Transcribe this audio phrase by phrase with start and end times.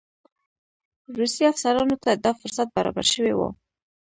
[1.17, 3.49] روسي افسرانو ته دا فرصت برابر شوی وو.